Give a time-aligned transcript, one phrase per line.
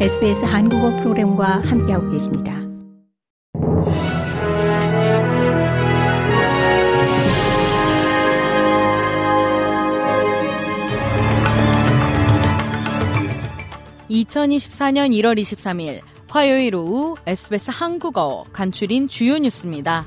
[0.00, 2.52] SBS 한국어 프로그램과 함께하고 계십니다.
[14.10, 20.04] (2024년 1월 23일) 화요일 오후 SBS 한국어 간추린 주요 뉴스입니다.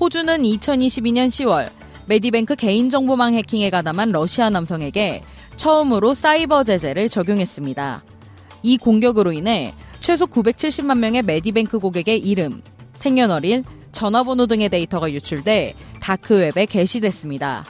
[0.00, 1.70] 호주는 2022년 10월
[2.10, 5.22] 메디뱅크 개인정보망 해킹에 가담한 러시아 남성에게
[5.60, 8.02] 처음으로 사이버 제재를 적용했습니다.
[8.62, 12.62] 이 공격으로 인해 최소 970만 명의 메디뱅크 고객의 이름,
[12.94, 17.66] 생년월일, 전화번호 등의 데이터가 유출돼 다크웹에 게시됐습니다.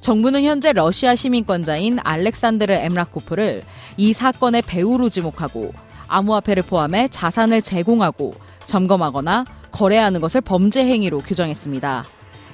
[0.00, 3.64] 정부는 현재 러시아 시민권자인 알렉산드르 엠라코프를
[3.96, 5.72] 이 사건의 배후로 지목하고
[6.06, 8.34] 암호화폐를 포함해 자산을 제공하고
[8.66, 12.04] 점검하거나 거래하는 것을 범죄 행위로 규정했습니다.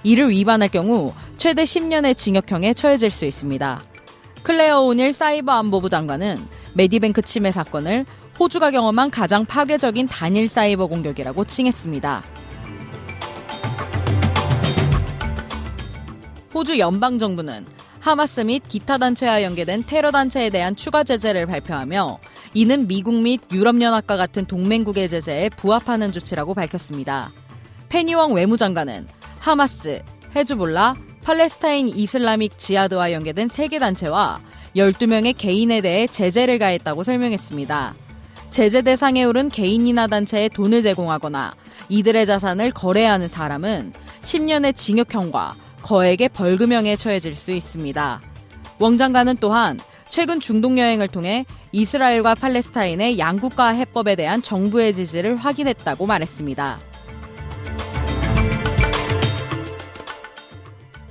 [0.05, 3.83] 이를 위반할 경우 최대 10년의 징역형에 처해질 수 있습니다.
[4.43, 6.39] 클레어 오닐 사이버 안보부 장관은
[6.75, 8.07] 메디뱅크 침해 사건을
[8.39, 12.23] 호주가 경험한 가장 파괴적인 단일 사이버 공격이라고 칭했습니다.
[16.55, 17.67] 호주 연방 정부는
[18.01, 22.19] 하마스 및 기타 단체와 연계된 테러 단체에 대한 추가 제재를 발표하며
[22.55, 27.31] 이는 미국 및 유럽연합과 같은 동맹국의 제재에 부합하는 조치라고 밝혔습니다.
[27.89, 29.07] 페니웡 외무장관은
[29.41, 30.03] 하마스,
[30.35, 30.95] 헤즈볼라,
[31.29, 34.41] 팔레스타인 이슬라믹 지하드와 연계된 세계 단체와
[34.75, 37.95] 12명의 개인에 대해 제재를 가했다고 설명했습니다.
[38.49, 41.53] 제재 대상에 오른 개인이나 단체에 돈을 제공하거나
[41.91, 48.23] 이들의 자산을 거래하는 사람은 10년의 징역형과 거액의 벌금형에 처해질 수 있습니다.
[48.79, 56.07] 웡 장관은 또한 최근 중동 여행을 통해 이스라엘과 팔레스타인의 양국가 해법에 대한 정부의 지지를 확인했다고
[56.07, 56.79] 말했습니다.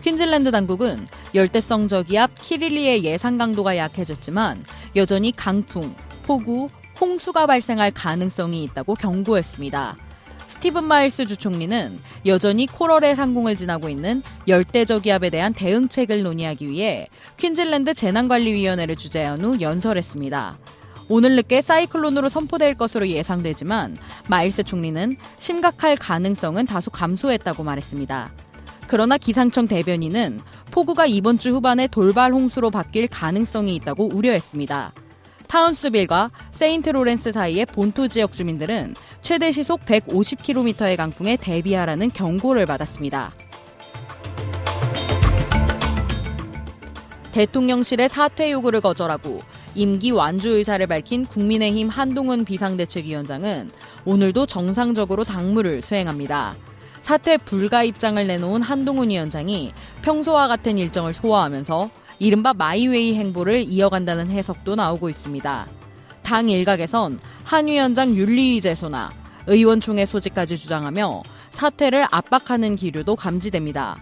[0.07, 1.05] 퀸즐랜드 당국은
[1.35, 4.63] 열대성 저기압 키릴리의 예상 강도가 약해졌지만
[4.95, 6.69] 여전히 강풍, 폭우,
[7.01, 9.97] 홍수가 발생할 가능성이 있다고 경고했습니다.
[10.47, 17.93] 스티븐 마일스 주총리는 여전히 코럴의 상공을 지나고 있는 열대 저기압에 대한 대응책을 논의하기 위해 퀸즐랜드
[17.93, 20.57] 재난관리위원회를 주재한 후 연설했습니다.
[21.09, 23.97] 오늘 늦게 사이클론으로 선포될 것으로 예상되지만
[24.29, 28.46] 마일스 총리는 심각할 가능성은 다소 감소했다고 말했습니다.
[28.87, 30.39] 그러나 기상청 대변인은
[30.71, 34.93] 폭우가 이번 주 후반에 돌발 홍수로 바뀔 가능성이 있다고 우려했습니다.
[35.47, 43.33] 타운스빌과 세인트 로렌스 사이의 본토 지역 주민들은 최대 시속 150km의 강풍에 대비하라는 경고를 받았습니다.
[47.31, 49.41] 대통령실의 사퇴 요구를 거절하고
[49.75, 53.69] 임기 완주 의사를 밝힌 국민의힘 한동훈 비상대책위원장은
[54.05, 56.55] 오늘도 정상적으로 당무를 수행합니다.
[57.07, 64.75] 사퇴 불가 입장을 내놓은 한동훈 위원장이 평소와 같은 일정을 소화하면서 이른바 마이웨이 행보를 이어간다는 해석도
[64.75, 65.67] 나오고 있습니다.
[66.21, 69.09] 당 일각에선 한 위원장 윤리위 제소나
[69.45, 73.95] 의원총회 소집까지 주장하며 사퇴를 압박하는 기류도 감지됩니다.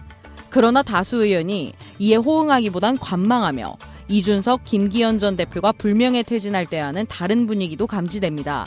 [0.50, 3.76] 그러나 다수 의원이 이에 호응하기보단 관망하며
[4.08, 8.66] 이준석, 김기현 전 대표가 불명예 퇴진할 때와는 다른 분위기도 감지됩니다.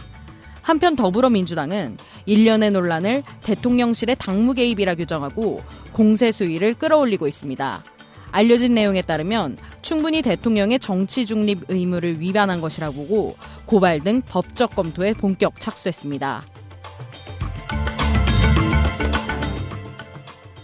[0.69, 1.97] 한편 더불어민주당은
[2.27, 5.63] 일련의 논란을 대통령실의 당무 개입이라 규정하고
[5.93, 7.83] 공세 수위를 끌어올리고 있습니다.
[8.31, 13.35] 알려진 내용에 따르면 충분히 대통령의 정치 중립 의무를 위반한 것이라 보고
[13.65, 16.43] 고발 등 법적 검토에 본격 착수했습니다.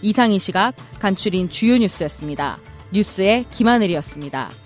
[0.02, 2.58] 이상 이 시각 간추린 주요 뉴스였습니다.
[2.92, 4.65] 뉴스의 김하늘이었습니다.